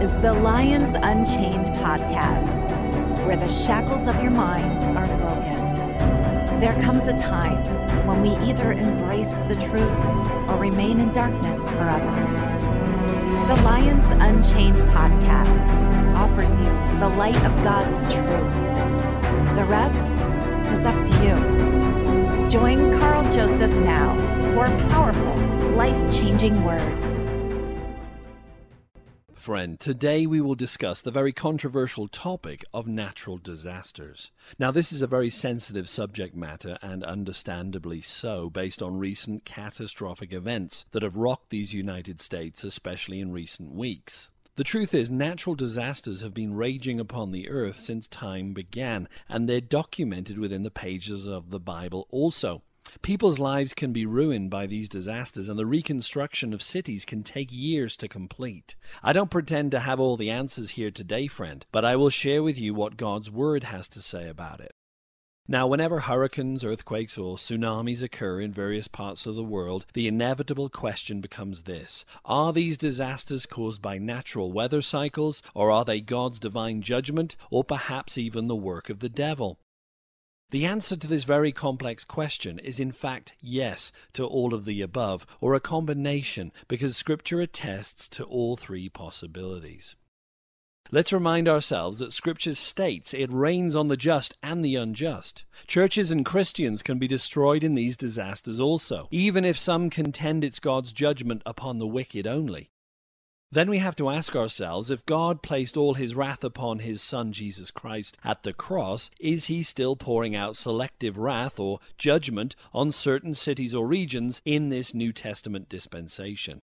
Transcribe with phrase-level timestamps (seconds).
[0.00, 2.68] is the Lions Unchained podcast,
[3.26, 6.60] where the shackles of your mind are broken.
[6.60, 7.64] There comes a time
[8.06, 9.98] when we either embrace the truth
[10.50, 12.10] or remain in darkness forever.
[13.48, 15.74] The Lions Unchained podcast
[16.14, 16.66] offers you
[17.00, 18.26] the light of God's truth.
[19.56, 20.14] The rest
[20.72, 22.50] is up to you.
[22.50, 24.14] Join Carl Joseph now
[24.52, 25.36] for a powerful,
[25.74, 27.15] life changing word.
[29.46, 34.32] Friend, today we will discuss the very controversial topic of natural disasters.
[34.58, 40.32] Now, this is a very sensitive subject matter, and understandably so, based on recent catastrophic
[40.32, 44.30] events that have rocked these United States, especially in recent weeks.
[44.56, 49.48] The truth is, natural disasters have been raging upon the earth since time began, and
[49.48, 52.62] they're documented within the pages of the Bible also.
[53.02, 57.52] People's lives can be ruined by these disasters, and the reconstruction of cities can take
[57.52, 58.74] years to complete.
[59.02, 62.42] I don't pretend to have all the answers here today, friend, but I will share
[62.42, 64.72] with you what God's Word has to say about it.
[65.48, 70.68] Now, whenever hurricanes, earthquakes, or tsunamis occur in various parts of the world, the inevitable
[70.68, 76.40] question becomes this Are these disasters caused by natural weather cycles, or are they God's
[76.40, 79.60] divine judgment, or perhaps even the work of the devil?
[80.50, 84.80] The answer to this very complex question is in fact yes to all of the
[84.80, 89.96] above, or a combination, because Scripture attests to all three possibilities.
[90.92, 95.44] Let's remind ourselves that Scripture states it rains on the just and the unjust.
[95.66, 100.60] Churches and Christians can be destroyed in these disasters also, even if some contend it's
[100.60, 102.70] God's judgment upon the wicked only.
[103.52, 107.32] Then we have to ask ourselves if God placed all his wrath upon his Son
[107.32, 112.90] Jesus Christ at the cross, is he still pouring out selective wrath or judgment on
[112.90, 116.60] certain cities or regions in this New Testament dispensation?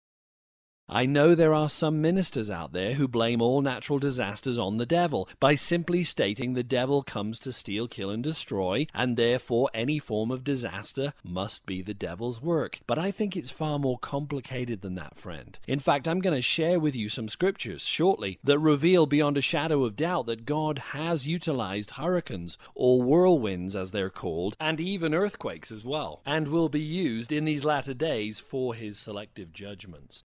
[0.91, 4.87] I know there are some ministers out there who blame all natural disasters on the
[4.87, 9.99] devil by simply stating the devil comes to steal, kill, and destroy, and therefore any
[9.99, 12.79] form of disaster must be the devil's work.
[12.87, 15.59] But I think it's far more complicated than that, friend.
[15.67, 19.41] In fact, I'm going to share with you some scriptures shortly that reveal beyond a
[19.41, 25.13] shadow of doubt that God has utilized hurricanes, or whirlwinds as they're called, and even
[25.13, 30.23] earthquakes as well, and will be used in these latter days for his selective judgments.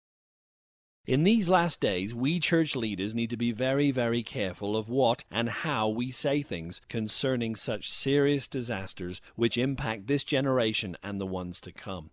[1.06, 5.24] In these last days, we church leaders need to be very, very careful of what
[5.30, 11.26] and how we say things concerning such serious disasters which impact this generation and the
[11.26, 12.10] ones to come.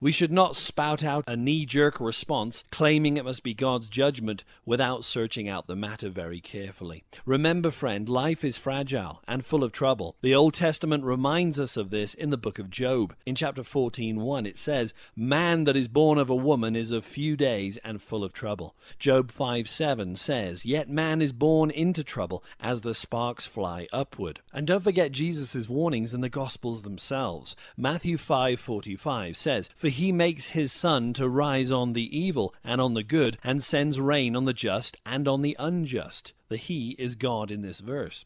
[0.00, 4.44] We should not spout out a knee jerk response claiming it must be God's judgment
[4.64, 7.02] without searching out the matter very carefully.
[7.26, 10.14] Remember, friend, life is fragile and full of trouble.
[10.22, 13.16] The Old Testament reminds us of this in the book of Job.
[13.26, 17.36] In chapter 14:1 it says, "Man that is born of a woman is of few
[17.36, 22.82] days and full of trouble." Job 5:7 says, "Yet man is born into trouble as
[22.82, 27.56] the sparks fly upward." And don't forget Jesus' warnings in the gospels themselves.
[27.76, 32.94] Matthew 5:45 says, "For he makes his sun to rise on the evil and on
[32.94, 36.32] the good, and sends rain on the just and on the unjust.
[36.48, 38.24] The He is God in this verse.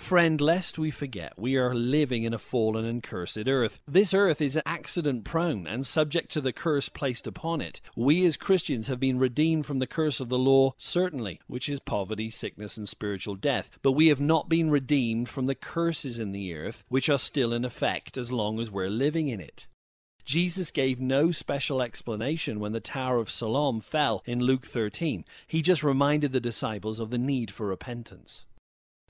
[0.00, 3.82] Friend, lest we forget, we are living in a fallen and cursed earth.
[3.86, 7.82] This earth is accident prone and subject to the curse placed upon it.
[7.94, 11.80] We as Christians have been redeemed from the curse of the law, certainly, which is
[11.80, 13.70] poverty, sickness, and spiritual death.
[13.82, 17.52] But we have not been redeemed from the curses in the earth, which are still
[17.52, 19.66] in effect as long as we're living in it.
[20.24, 25.24] Jesus gave no special explanation when the Tower of Siloam fell in Luke 13.
[25.46, 28.46] He just reminded the disciples of the need for repentance.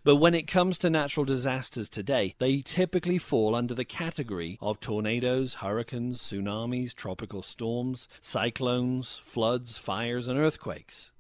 [0.03, 4.81] But when it comes to natural disasters today, they typically fall under the category of
[4.81, 11.11] tornadoes, hurricanes, tsunamis, tropical storms, cyclones, floods, fires, and earthquakes.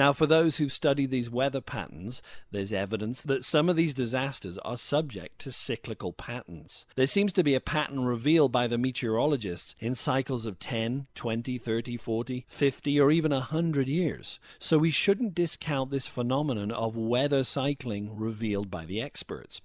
[0.00, 4.56] Now, for those who've studied these weather patterns, there's evidence that some of these disasters
[4.56, 6.86] are subject to cyclical patterns.
[6.96, 11.58] There seems to be a pattern revealed by the meteorologists in cycles of 10, 20,
[11.58, 14.40] 30, 40, 50, or even 100 years.
[14.58, 19.60] So we shouldn't discount this phenomenon of weather cycling revealed by the experts.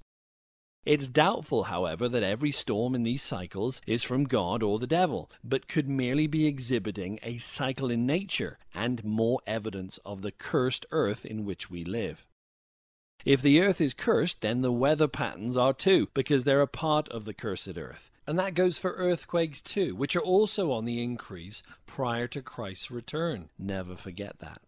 [0.85, 5.31] It's doubtful, however, that every storm in these cycles is from God or the devil,
[5.43, 10.85] but could merely be exhibiting a cycle in nature and more evidence of the cursed
[10.91, 12.27] earth in which we live.
[13.25, 17.09] If the earth is cursed, then the weather patterns are too, because they're a part
[17.09, 18.11] of the cursed earth.
[18.27, 22.91] And that goes for earthquakes too, which are also on the increase prior to Christ's
[22.91, 23.49] return.
[23.57, 24.61] Never forget that.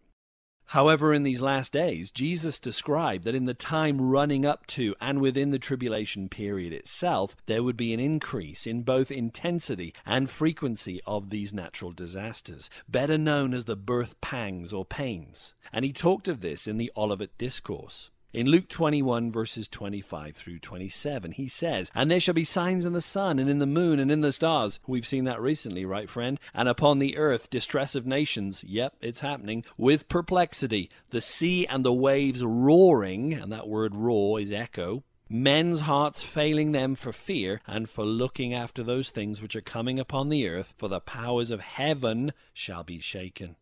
[0.71, 5.21] However, in these last days, Jesus described that in the time running up to and
[5.21, 10.99] within the tribulation period itself, there would be an increase in both intensity and frequency
[11.05, 15.53] of these natural disasters, better known as the birth pangs or pains.
[15.71, 18.11] And he talked of this in the Olivet Discourse.
[18.33, 22.91] In Luke 21, verses 25 through 27, he says, And there shall be signs in
[22.91, 24.79] the sun, and in the moon, and in the stars.
[24.85, 26.37] We've seen that recently, right, friend?
[26.53, 28.65] And upon the earth, distress of nations.
[28.65, 29.63] Yep, it's happening.
[29.77, 35.05] With perplexity, the sea and the waves roaring, and that word roar is echo.
[35.29, 39.99] Men's hearts failing them for fear and for looking after those things which are coming
[39.99, 43.55] upon the earth, for the powers of heaven shall be shaken.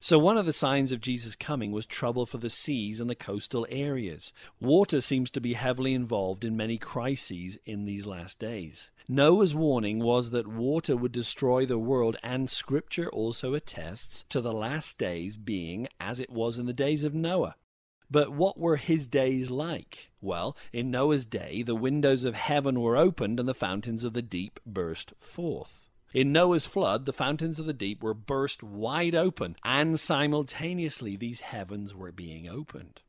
[0.00, 3.14] So, one of the signs of Jesus' coming was trouble for the seas and the
[3.14, 4.34] coastal areas.
[4.60, 8.90] Water seems to be heavily involved in many crises in these last days.
[9.08, 14.52] Noah's warning was that water would destroy the world, and Scripture also attests to the
[14.52, 17.56] last days being as it was in the days of Noah.
[18.10, 20.10] But what were his days like?
[20.20, 24.22] Well, in Noah's day, the windows of heaven were opened and the fountains of the
[24.22, 25.83] deep burst forth.
[26.14, 31.40] In Noah's flood, the fountains of the deep were burst wide open, and simultaneously these
[31.40, 33.00] heavens were being opened.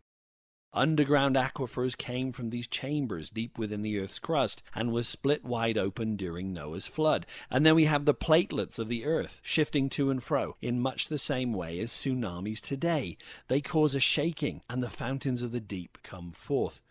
[0.73, 5.77] Underground aquifers came from these chambers deep within the earth's crust and was split wide
[5.77, 7.27] open during Noah's flood.
[7.51, 11.07] And then we have the platelets of the earth shifting to and fro in much
[11.07, 13.17] the same way as tsunamis today.
[13.49, 16.81] They cause a shaking and the fountains of the deep come forth.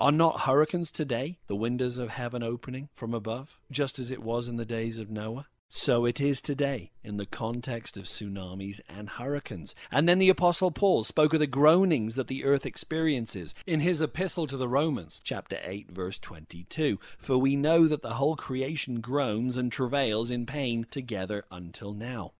[0.00, 4.48] Are not hurricanes today the windows of heaven opening from above, just as it was
[4.48, 5.48] in the days of Noah?
[5.68, 9.74] So it is today in the context of tsunamis and hurricanes.
[9.90, 14.00] And then the Apostle Paul spoke of the groanings that the earth experiences in his
[14.00, 17.00] epistle to the Romans, chapter 8, verse 22.
[17.18, 22.34] For we know that the whole creation groans and travails in pain together until now.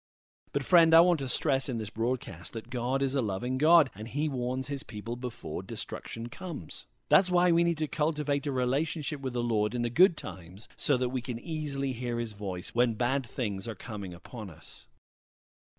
[0.52, 3.90] But, friend, I want to stress in this broadcast that God is a loving God
[3.96, 6.86] and He warns His people before destruction comes.
[7.08, 10.68] That's why we need to cultivate a relationship with the Lord in the good times
[10.76, 14.86] so that we can easily hear His voice when bad things are coming upon us.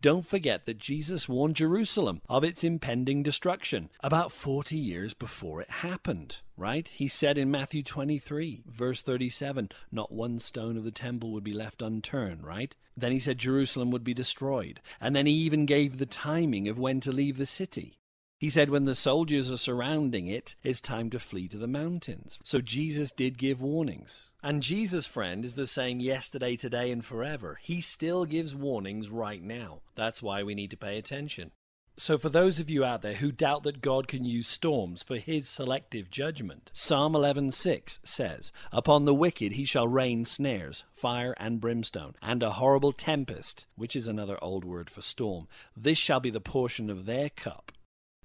[0.01, 5.69] Don't forget that Jesus warned Jerusalem of its impending destruction about 40 years before it
[5.69, 6.87] happened, right?
[6.87, 11.51] He said in Matthew 23, verse 37, not one stone of the temple would be
[11.51, 12.73] left unturned, right?
[12.95, 14.79] Then he said Jerusalem would be destroyed.
[15.01, 17.99] And then he even gave the timing of when to leave the city.
[18.39, 22.39] He said, when the soldiers are surrounding it, it's time to flee to the mountains.
[22.41, 24.31] So Jesus did give warnings.
[24.41, 27.59] And Jesus, friend, is the same yesterday, today, and forever.
[27.61, 29.81] He still gives warnings right now.
[29.95, 31.51] That's why we need to pay attention.
[31.97, 35.17] So, for those of you out there who doubt that God can use storms for
[35.17, 41.59] his selective judgment, Psalm 11:6 says, "Upon the wicked he shall rain snares, fire and
[41.59, 45.49] brimstone, and a horrible tempest, which is another old word for storm.
[45.75, 47.73] This shall be the portion of their cup."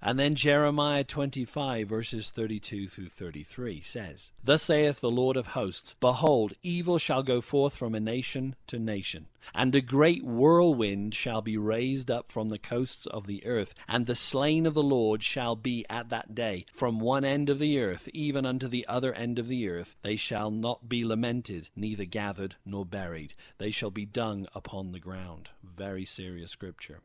[0.07, 5.95] And then Jeremiah 25, verses 32 through 33 says, Thus saith the Lord of hosts,
[5.99, 11.41] Behold, evil shall go forth from a nation to nation, and a great whirlwind shall
[11.41, 15.23] be raised up from the coasts of the earth, and the slain of the Lord
[15.23, 19.15] shall be at that day, from one end of the earth even unto the other
[19.15, 19.97] end of the earth.
[20.03, 23.33] They shall not be lamented, neither gathered nor buried.
[23.57, 25.49] They shall be dung upon the ground.
[25.63, 27.01] Very serious scripture.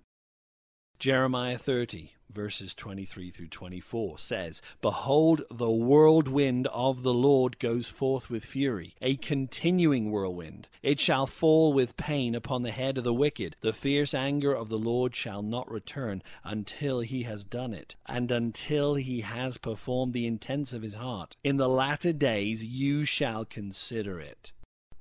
[1.00, 8.30] Jeremiah 30, verses 23 through 24 says, Behold, the whirlwind of the Lord goes forth
[8.30, 10.68] with fury, a continuing whirlwind.
[10.84, 13.56] It shall fall with pain upon the head of the wicked.
[13.62, 18.30] The fierce anger of the Lord shall not return until he has done it, and
[18.30, 21.38] until he has performed the intents of his heart.
[21.46, 24.52] In the latter days you shall consider it.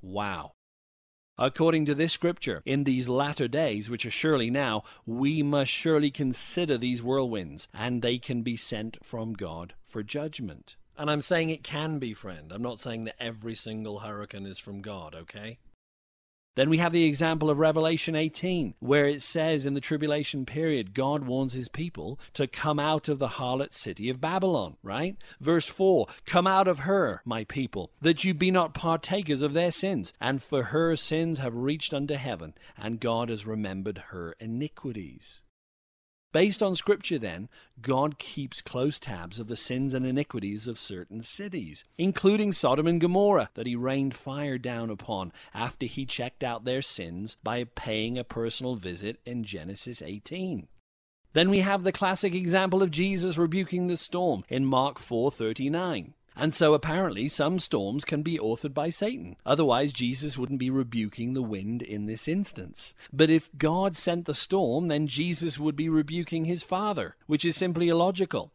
[0.01, 0.53] Wow.
[1.41, 6.11] According to this scripture, in these latter days, which are surely now, we must surely
[6.11, 10.75] consider these whirlwinds, and they can be sent from God for judgment.
[10.97, 12.51] And I'm saying it can be, friend.
[12.51, 15.59] I'm not saying that every single hurricane is from God, okay?
[16.55, 20.93] Then we have the example of Revelation 18, where it says in the tribulation period,
[20.93, 25.15] God warns his people to come out of the harlot city of Babylon, right?
[25.39, 29.71] Verse 4 Come out of her, my people, that you be not partakers of their
[29.71, 30.13] sins.
[30.19, 35.41] And for her sins have reached unto heaven, and God has remembered her iniquities.
[36.31, 37.49] Based on Scripture, then,
[37.81, 43.01] God keeps close tabs of the sins and iniquities of certain cities, including Sodom and
[43.01, 48.17] Gomorrah, that He rained fire down upon after He checked out their sins by paying
[48.17, 50.67] a personal visit in Genesis 18.
[51.33, 56.13] Then we have the classic example of Jesus rebuking the storm in Mark 4:39.
[56.35, 59.35] And so apparently some storms can be authored by Satan.
[59.45, 62.93] Otherwise, Jesus wouldn't be rebuking the wind in this instance.
[63.11, 67.55] But if God sent the storm, then Jesus would be rebuking his Father, which is
[67.55, 68.53] simply illogical.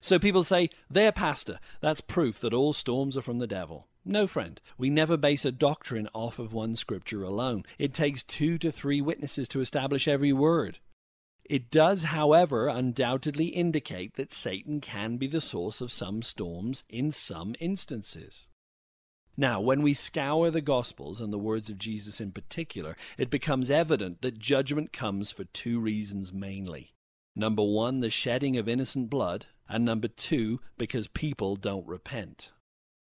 [0.00, 3.86] So people say, there, Pastor, that's proof that all storms are from the devil.
[4.04, 7.64] No, friend, we never base a doctrine off of one scripture alone.
[7.78, 10.80] It takes two to three witnesses to establish every word.
[11.44, 17.10] It does, however, undoubtedly indicate that Satan can be the source of some storms in
[17.10, 18.48] some instances.
[19.36, 23.70] Now, when we scour the Gospels and the words of Jesus in particular, it becomes
[23.70, 26.94] evident that judgment comes for two reasons mainly.
[27.34, 32.50] Number one, the shedding of innocent blood, and number two, because people don't repent.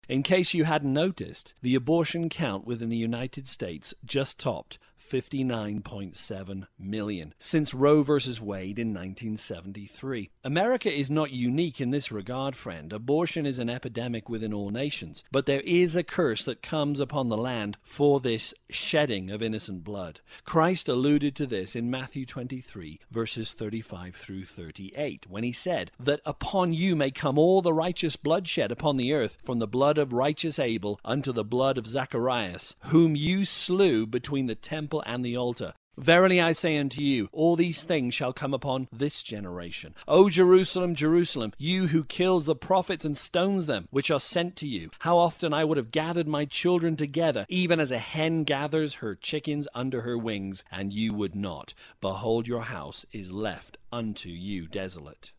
[0.09, 4.79] In case you hadn't noticed, the abortion count within the United States just topped
[5.11, 8.13] 59.7 million since Roe v.
[8.41, 10.31] Wade in 1973.
[10.43, 12.93] America is not unique in this regard, friend.
[12.93, 17.29] Abortion is an epidemic within all nations, but there is a curse that comes upon
[17.29, 20.21] the land for this shedding of innocent blood.
[20.45, 26.21] Christ alluded to this in Matthew 23, verses 35 through 38, when he said, That
[26.25, 29.99] upon you may come all the righteous blood shed upon the earth, from the blood
[29.99, 35.13] of righteous Abel unto the blood of Zacharias, whom you slew between the temple temple
[35.13, 35.73] and the altar.
[35.97, 39.95] Verily I say unto you, all these things shall come upon this generation.
[40.09, 44.67] O Jerusalem, Jerusalem, you who kills the prophets and stones them, which are sent to
[44.67, 48.95] you, how often I would have gathered my children together, even as a hen gathers
[48.95, 51.75] her chickens under her wings, and you would not.
[52.01, 55.31] Behold, your house is left unto you desolate.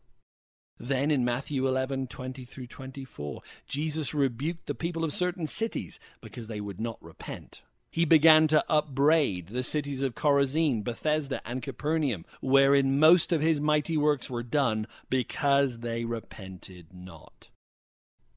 [0.78, 6.48] Then in Matthew 11, 20 through 24, Jesus rebuked the people of certain cities because
[6.48, 7.62] they would not repent.
[7.96, 13.58] He began to upbraid the cities of Chorazin, Bethsaida, and Capernaum, wherein most of his
[13.58, 17.48] mighty works were done, because they repented not.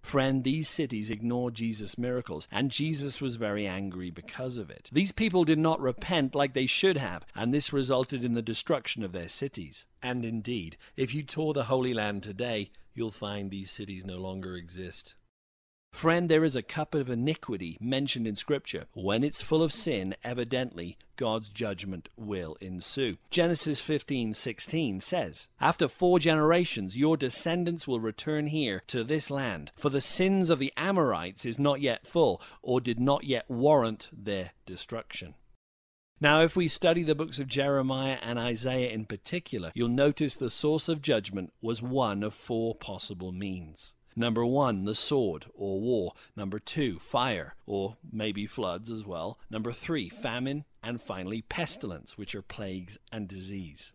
[0.01, 4.89] Friend, these cities ignored Jesus' miracles, and Jesus was very angry because of it.
[4.93, 9.03] These people did not repent like they should have, and this resulted in the destruction
[9.03, 9.85] of their cities.
[10.01, 14.55] And indeed, if you tour the Holy Land today, you'll find these cities no longer
[14.55, 15.15] exist.
[15.91, 18.85] Friend, there is a cup of iniquity mentioned in Scripture.
[18.93, 23.17] When it's full of sin, evidently God's judgment will ensue.
[23.29, 29.89] Genesis 15:16 says, "After 4 generations your descendants will return here to this land, for
[29.89, 34.51] the sins of the Amorites is not yet full or did not yet warrant their
[34.65, 35.35] destruction."
[36.21, 40.49] Now, if we study the books of Jeremiah and Isaiah in particular, you'll notice the
[40.49, 43.95] source of judgment was one of four possible means.
[44.19, 46.11] Number one, the sword or war.
[46.35, 49.39] Number two, fire or maybe floods as well.
[49.49, 50.65] Number three, famine.
[50.83, 53.93] And finally, pestilence, which are plagues and disease.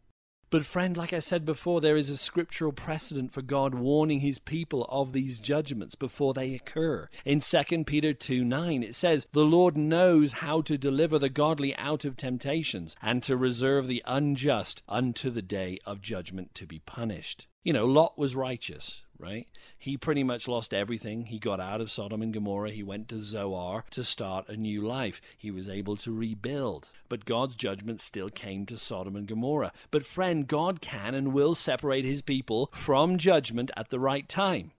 [0.49, 4.39] But, friend, like I said before, there is a scriptural precedent for God warning his
[4.39, 7.11] people of these judgments before they occur.
[7.27, 11.77] In 2 Peter 2 9, it says, The Lord knows how to deliver the godly
[11.77, 16.79] out of temptations, and to reserve the unjust unto the day of judgment to be
[16.79, 17.47] punished.
[17.63, 19.47] You know, Lot was righteous right?
[19.79, 21.27] He pretty much lost everything.
[21.27, 22.71] He got out of Sodom and Gomorrah.
[22.71, 25.21] He went to Zoar to start a new life.
[25.37, 26.91] He was able to rebuild.
[27.09, 29.73] But God's judgment still came to Sodom and Gomorrah.
[29.91, 34.73] But, friend, God can and will separate his people from judgment at the right time.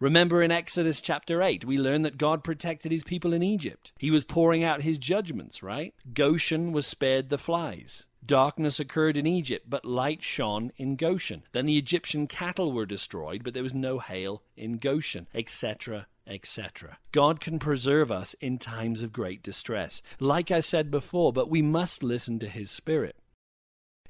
[0.00, 3.92] Remember in Exodus chapter 8, we learn that God protected his people in Egypt.
[3.98, 5.92] He was pouring out his judgments, right?
[6.14, 8.06] Goshen was spared the flies.
[8.24, 11.42] Darkness occurred in Egypt, but light shone in Goshen.
[11.52, 16.98] Then the Egyptian cattle were destroyed, but there was no hail in Goshen, etc., etc.
[17.12, 20.02] God can preserve us in times of great distress.
[20.18, 23.16] Like I said before, but we must listen to His Spirit.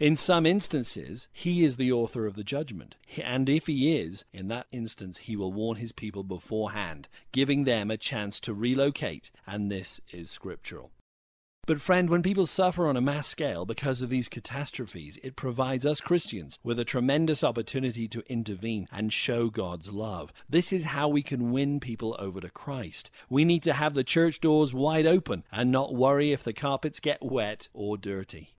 [0.00, 2.94] In some instances, he is the author of the judgment.
[3.22, 7.90] And if he is, in that instance, he will warn his people beforehand, giving them
[7.90, 10.90] a chance to relocate, and this is scriptural.
[11.66, 15.86] But, friend, when people suffer on a mass scale because of these catastrophes, it provides
[15.86, 20.32] us Christians with a tremendous opportunity to intervene and show God's love.
[20.48, 23.10] This is how we can win people over to Christ.
[23.28, 26.98] We need to have the church doors wide open and not worry if the carpets
[26.98, 28.56] get wet or dirty.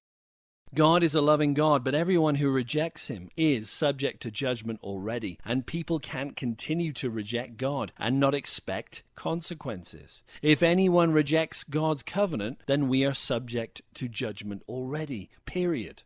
[0.74, 5.38] God is a loving God, but everyone who rejects him is subject to judgment already,
[5.44, 10.24] and people can't continue to reject God and not expect consequences.
[10.42, 16.04] If anyone rejects God's covenant, then we are subject to judgment already, period.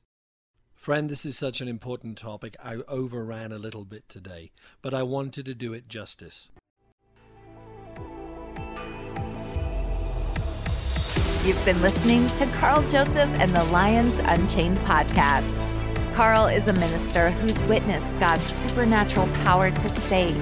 [0.73, 2.55] Friend, this is such an important topic.
[2.63, 6.49] I overran a little bit today, but I wanted to do it justice.
[11.45, 15.63] You've been listening to Carl Joseph and the Lions Unchained podcast.
[16.15, 20.35] Carl is a minister who's witnessed God's supernatural power to save,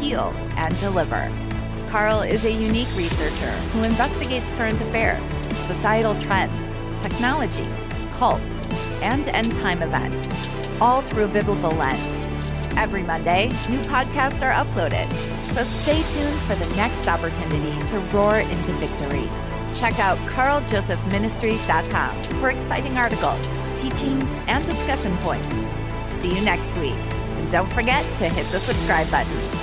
[0.00, 1.32] heal, and deliver.
[1.88, 5.30] Carl is a unique researcher who investigates current affairs,
[5.66, 7.66] societal trends, technology,
[8.10, 10.46] cults, and end time events,
[10.78, 12.30] all through a biblical lens.
[12.76, 15.10] Every Monday, new podcasts are uploaded,
[15.52, 19.26] so stay tuned for the next opportunity to roar into victory.
[19.74, 25.72] Check out carljosephministries.com for exciting articles, teachings, and discussion points.
[26.10, 26.94] See you next week.
[26.94, 29.59] And don't forget to hit the subscribe button.